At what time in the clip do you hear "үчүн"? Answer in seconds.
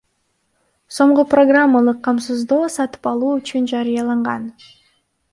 3.41-3.67